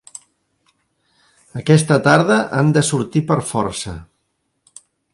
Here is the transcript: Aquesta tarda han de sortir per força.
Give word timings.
Aquesta 1.61 1.99
tarda 2.09 2.39
han 2.63 2.75
de 2.79 2.85
sortir 2.91 3.25
per 3.31 3.41
força. 3.55 3.99